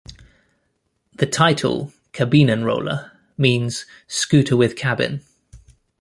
[1.13, 5.21] The title "Kabinenroller" means "scooter with cabin".